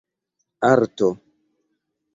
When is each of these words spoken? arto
arto 0.71 1.09